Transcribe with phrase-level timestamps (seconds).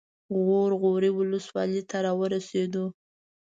[0.45, 2.85] غور غوري ولسوالۍ ته راورسېدو.